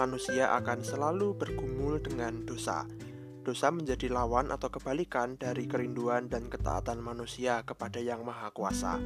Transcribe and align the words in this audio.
manusia 0.00 0.48
akan 0.56 0.80
selalu 0.80 1.36
bergumul 1.36 2.00
dengan 2.00 2.40
dosa. 2.48 2.88
Dosa 3.44 3.68
menjadi 3.68 4.08
lawan 4.08 4.48
atau 4.48 4.72
kebalikan 4.72 5.36
dari 5.36 5.68
kerinduan 5.68 6.24
dan 6.32 6.48
ketaatan 6.48 7.04
manusia 7.04 7.60
kepada 7.68 8.00
Yang 8.00 8.24
Maha 8.24 8.48
Kuasa. 8.48 8.96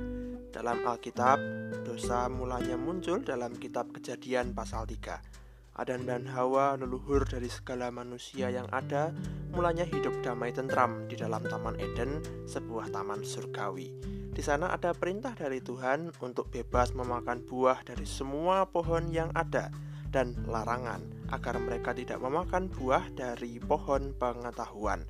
Dalam 0.55 0.87
Alkitab, 0.87 1.43
dosa 1.83 2.31
mulanya 2.31 2.79
muncul 2.79 3.27
dalam 3.27 3.59
kitab 3.59 3.91
Kejadian 3.91 4.55
pasal 4.55 4.87
3. 4.87 5.83
Adam 5.83 6.07
dan 6.07 6.31
Hawa, 6.31 6.79
leluhur 6.79 7.27
dari 7.27 7.51
segala 7.51 7.91
manusia 7.91 8.47
yang 8.55 8.71
ada, 8.71 9.11
mulanya 9.51 9.83
hidup 9.83 10.15
damai 10.23 10.55
tentram 10.55 11.11
di 11.11 11.19
dalam 11.19 11.43
Taman 11.43 11.75
Eden, 11.83 12.23
sebuah 12.47 12.95
taman 12.95 13.27
surgawi. 13.27 13.91
Di 14.31 14.43
sana 14.47 14.71
ada 14.71 14.95
perintah 14.95 15.35
dari 15.35 15.59
Tuhan 15.59 16.15
untuk 16.23 16.55
bebas 16.55 16.95
memakan 16.95 17.43
buah 17.43 17.83
dari 17.83 18.07
semua 18.07 18.71
pohon 18.71 19.11
yang 19.11 19.35
ada 19.35 19.75
dan 20.15 20.39
larangan 20.47 21.03
agar 21.35 21.59
mereka 21.59 21.91
tidak 21.91 22.23
memakan 22.23 22.71
buah 22.71 23.11
dari 23.19 23.59
pohon 23.59 24.15
pengetahuan. 24.15 25.03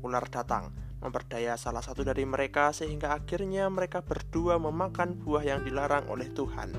Ular 0.00 0.24
datang, 0.32 0.72
memperdaya 1.04 1.60
salah 1.60 1.84
satu 1.84 2.00
dari 2.00 2.24
mereka 2.24 2.72
sehingga 2.72 3.12
akhirnya 3.12 3.68
mereka 3.68 4.00
berdua 4.00 4.56
memakan 4.56 5.20
buah 5.20 5.44
yang 5.44 5.60
dilarang 5.60 6.08
oleh 6.08 6.32
Tuhan. 6.32 6.72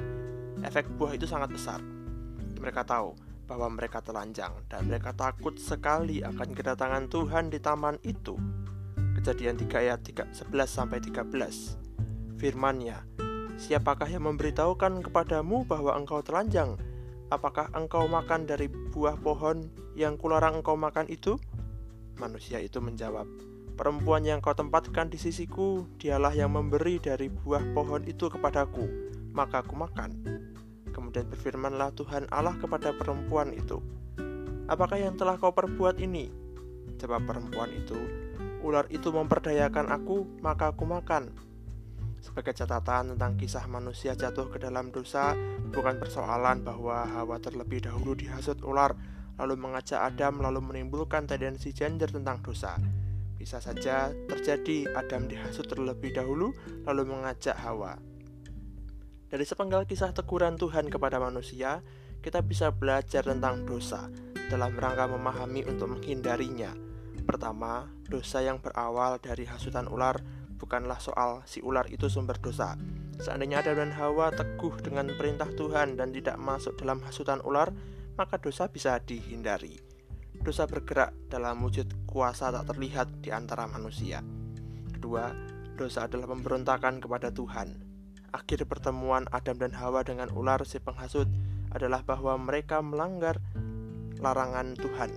Efek 0.66 0.90
buah 0.98 1.14
itu 1.14 1.30
sangat 1.30 1.54
besar. 1.54 1.78
Mereka 2.58 2.82
tahu 2.82 3.14
bahwa 3.46 3.70
mereka 3.70 4.02
telanjang 4.02 4.58
dan 4.66 4.90
mereka 4.90 5.14
takut 5.14 5.54
sekali 5.62 6.26
akan 6.26 6.58
kedatangan 6.58 7.06
Tuhan 7.14 7.54
di 7.54 7.62
taman 7.62 8.02
itu. 8.02 8.34
Kejadian 9.22 9.62
3 9.62 9.86
ayat 9.86 10.02
11 10.02 10.34
sampai 10.66 10.98
13. 10.98 12.42
Firman-Nya, 12.42 13.06
Siapakah 13.58 14.06
yang 14.06 14.30
memberitahukan 14.30 15.02
kepadamu 15.10 15.66
bahwa 15.66 15.98
engkau 15.98 16.22
telanjang? 16.22 16.78
Apakah 17.28 17.68
engkau 17.76 18.08
makan 18.08 18.48
dari 18.48 18.72
buah 18.72 19.20
pohon 19.20 19.68
yang 20.00 20.16
kularang 20.16 20.64
engkau 20.64 20.80
makan 20.80 21.12
itu? 21.12 21.36
Manusia 22.16 22.64
itu 22.64 22.80
menjawab, 22.80 23.28
Perempuan 23.78 24.26
yang 24.26 24.42
kau 24.42 24.58
tempatkan 24.58 25.12
di 25.12 25.22
sisiku, 25.22 25.86
dialah 26.02 26.34
yang 26.34 26.50
memberi 26.50 26.98
dari 26.98 27.30
buah 27.30 27.62
pohon 27.78 28.02
itu 28.10 28.26
kepadaku, 28.26 28.90
maka 29.38 29.62
aku 29.62 29.78
makan. 29.78 30.18
Kemudian 30.90 31.30
berfirmanlah 31.30 31.94
Tuhan 31.94 32.26
Allah 32.34 32.58
kepada 32.58 32.96
perempuan 32.98 33.54
itu, 33.54 33.84
Apakah 34.66 34.98
yang 34.98 35.14
telah 35.14 35.38
kau 35.38 35.54
perbuat 35.54 36.02
ini? 36.02 36.32
Jawab 36.98 37.30
perempuan 37.30 37.70
itu, 37.70 37.96
Ular 38.66 38.90
itu 38.90 39.14
memperdayakan 39.14 39.94
aku, 39.94 40.26
maka 40.42 40.74
aku 40.74 40.90
makan. 40.90 41.30
Sebagai 42.18 42.54
catatan 42.58 43.14
tentang 43.14 43.38
kisah 43.38 43.66
manusia 43.70 44.18
jatuh 44.18 44.50
ke 44.50 44.58
dalam 44.58 44.90
dosa, 44.90 45.38
bukan 45.70 46.02
persoalan 46.02 46.66
bahwa 46.66 47.06
Hawa 47.06 47.38
terlebih 47.38 47.86
dahulu 47.86 48.18
dihasut 48.18 48.62
ular, 48.66 48.98
lalu 49.38 49.54
mengajak 49.56 50.02
Adam, 50.02 50.42
lalu 50.42 50.60
menimbulkan 50.62 51.30
tendensi 51.30 51.72
gender 51.72 52.10
tentang 52.10 52.42
dosa. 52.42 52.76
Bisa 53.38 53.62
saja 53.62 54.10
terjadi 54.26 54.98
Adam 54.98 55.30
dihasut 55.30 55.70
terlebih 55.70 56.18
dahulu, 56.18 56.58
lalu 56.90 57.06
mengajak 57.06 57.54
Hawa. 57.54 58.02
Dari 59.28 59.44
sepenggal 59.46 59.86
kisah 59.86 60.16
teguran 60.16 60.58
Tuhan 60.58 60.90
kepada 60.90 61.22
manusia, 61.22 61.86
kita 62.24 62.42
bisa 62.42 62.74
belajar 62.74 63.28
tentang 63.28 63.68
dosa 63.68 64.10
dalam 64.50 64.74
rangka 64.74 65.06
memahami 65.06 65.68
untuk 65.68 65.94
menghindarinya. 65.94 66.74
Pertama, 67.28 67.92
dosa 68.08 68.40
yang 68.40 68.64
berawal 68.64 69.20
dari 69.20 69.44
hasutan 69.44 69.86
ular 69.92 70.24
bukanlah 70.58 70.98
soal 70.98 71.46
si 71.46 71.62
ular 71.62 71.86
itu 71.88 72.10
sumber 72.10 72.42
dosa. 72.42 72.76
Seandainya 73.18 73.66
Adam 73.66 73.82
dan 73.82 73.94
Hawa 73.94 74.30
teguh 74.34 74.78
dengan 74.82 75.10
perintah 75.18 75.50
Tuhan 75.54 75.98
dan 75.98 76.14
tidak 76.14 76.38
masuk 76.38 76.78
dalam 76.78 77.02
hasutan 77.02 77.42
ular, 77.42 77.74
maka 78.18 78.38
dosa 78.38 78.70
bisa 78.70 78.98
dihindari. 79.02 79.78
Dosa 80.38 80.70
bergerak 80.70 81.14
dalam 81.30 81.62
wujud 81.66 82.06
kuasa 82.06 82.54
tak 82.54 82.74
terlihat 82.74 83.10
di 83.26 83.34
antara 83.34 83.66
manusia. 83.66 84.22
Kedua, 84.94 85.34
dosa 85.78 86.06
adalah 86.06 86.30
pemberontakan 86.30 87.02
kepada 87.02 87.34
Tuhan. 87.34 87.74
Akhir 88.34 88.66
pertemuan 88.70 89.26
Adam 89.34 89.58
dan 89.58 89.74
Hawa 89.74 90.06
dengan 90.06 90.30
ular 90.34 90.62
si 90.66 90.78
penghasut 90.78 91.26
adalah 91.74 92.06
bahwa 92.06 92.38
mereka 92.38 92.86
melanggar 92.86 93.42
larangan 94.22 94.78
Tuhan. 94.78 95.10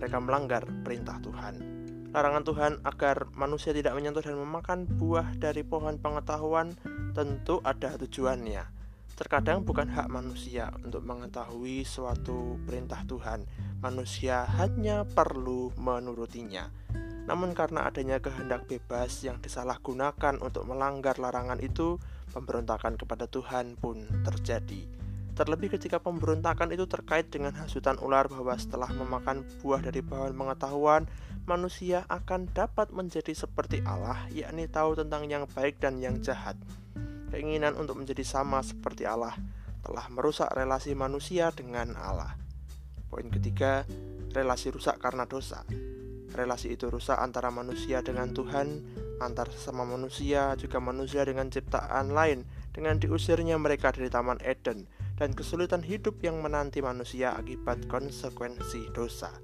Mereka 0.00 0.16
melanggar 0.22 0.64
perintah 0.86 1.20
Tuhan. 1.20 1.77
Larangan 2.08 2.44
Tuhan 2.44 2.72
agar 2.88 3.28
manusia 3.36 3.76
tidak 3.76 3.92
menyentuh 3.92 4.24
dan 4.24 4.40
memakan 4.40 4.88
buah 4.88 5.36
dari 5.36 5.60
pohon 5.60 6.00
pengetahuan 6.00 6.72
tentu 7.12 7.60
ada 7.60 8.00
tujuannya. 8.00 8.64
Terkadang 9.12 9.66
bukan 9.66 9.92
hak 9.92 10.08
manusia 10.08 10.72
untuk 10.80 11.04
mengetahui 11.04 11.84
suatu 11.84 12.56
perintah 12.64 13.04
Tuhan. 13.04 13.44
Manusia 13.84 14.48
hanya 14.56 15.04
perlu 15.04 15.74
menurutinya. 15.76 16.70
Namun 17.28 17.52
karena 17.52 17.84
adanya 17.84 18.24
kehendak 18.24 18.64
bebas 18.64 19.20
yang 19.20 19.36
disalahgunakan 19.44 20.40
untuk 20.40 20.64
melanggar 20.64 21.20
larangan 21.20 21.60
itu, 21.60 22.00
pemberontakan 22.32 22.96
kepada 22.96 23.28
Tuhan 23.28 23.76
pun 23.76 24.00
terjadi. 24.24 25.07
Terlebih 25.38 25.78
ketika 25.78 26.02
pemberontakan 26.02 26.74
itu 26.74 26.90
terkait 26.90 27.30
dengan 27.30 27.54
hasutan 27.54 27.94
ular 28.02 28.26
bahwa 28.26 28.58
setelah 28.58 28.90
memakan 28.90 29.46
buah 29.62 29.78
dari 29.78 30.02
pohon 30.02 30.34
pengetahuan, 30.34 31.06
manusia 31.46 32.02
akan 32.10 32.50
dapat 32.50 32.90
menjadi 32.90 33.30
seperti 33.30 33.78
Allah, 33.86 34.18
yakni 34.34 34.66
tahu 34.66 34.98
tentang 34.98 35.30
yang 35.30 35.46
baik 35.46 35.78
dan 35.78 36.02
yang 36.02 36.18
jahat. 36.18 36.58
Keinginan 37.30 37.78
untuk 37.78 38.02
menjadi 38.02 38.26
sama 38.26 38.66
seperti 38.66 39.06
Allah 39.06 39.38
telah 39.86 40.10
merusak 40.10 40.50
relasi 40.58 40.98
manusia 40.98 41.54
dengan 41.54 41.94
Allah. 41.94 42.34
Poin 43.06 43.30
ketiga, 43.30 43.86
relasi 44.34 44.74
rusak 44.74 44.98
karena 44.98 45.22
dosa. 45.22 45.62
Relasi 46.34 46.74
itu 46.74 46.90
rusak 46.90 47.14
antara 47.14 47.54
manusia 47.54 48.02
dengan 48.02 48.34
Tuhan, 48.34 48.82
antar 49.22 49.54
sesama 49.54 49.86
manusia, 49.86 50.58
juga 50.58 50.82
manusia 50.82 51.22
dengan 51.22 51.46
ciptaan 51.46 52.10
lain, 52.10 52.42
dengan 52.74 52.98
diusirnya 52.98 53.54
mereka 53.54 53.94
dari 53.94 54.10
Taman 54.12 54.42
Eden, 54.44 54.84
dan 55.18 55.34
kesulitan 55.34 55.82
hidup 55.82 56.22
yang 56.22 56.38
menanti 56.38 56.78
manusia 56.78 57.34
akibat 57.34 57.90
konsekuensi 57.90 58.94
dosa. 58.94 59.34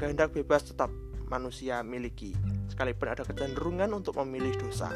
Kehendak 0.00 0.32
bebas 0.32 0.64
tetap 0.64 0.88
manusia 1.28 1.84
miliki, 1.84 2.32
sekalipun 2.72 3.12
ada 3.12 3.22
kecenderungan 3.22 3.92
untuk 3.92 4.16
memilih 4.24 4.56
dosa. 4.56 4.88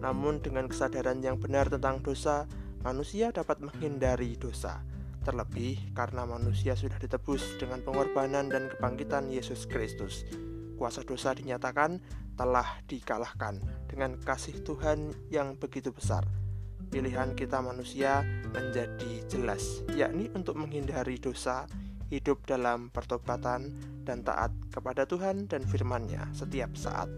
Namun, 0.00 0.42
dengan 0.42 0.66
kesadaran 0.66 1.22
yang 1.22 1.38
benar 1.38 1.70
tentang 1.70 2.02
dosa, 2.02 2.48
manusia 2.82 3.30
dapat 3.30 3.62
menghindari 3.62 4.34
dosa. 4.40 4.82
Terlebih 5.22 5.94
karena 5.94 6.26
manusia 6.26 6.74
sudah 6.74 6.98
ditebus 6.98 7.60
dengan 7.62 7.78
pengorbanan 7.86 8.50
dan 8.50 8.66
kebangkitan 8.74 9.30
Yesus 9.30 9.70
Kristus. 9.70 10.26
Kuasa 10.74 11.06
dosa 11.06 11.30
dinyatakan 11.30 12.02
telah 12.34 12.82
dikalahkan 12.90 13.62
dengan 13.86 14.18
kasih 14.18 14.66
Tuhan 14.66 15.14
yang 15.30 15.54
begitu 15.54 15.94
besar. 15.94 16.41
Pilihan 16.92 17.32
kita 17.32 17.64
manusia 17.64 18.20
menjadi 18.52 19.24
jelas, 19.24 19.80
yakni 19.96 20.28
untuk 20.36 20.60
menghindari 20.60 21.16
dosa 21.16 21.64
hidup 22.12 22.44
dalam 22.44 22.92
pertobatan 22.92 23.72
dan 24.04 24.20
taat 24.20 24.52
kepada 24.68 25.08
Tuhan 25.08 25.48
dan 25.48 25.64
firman-Nya 25.64 26.36
setiap 26.36 26.76
saat. 26.76 27.08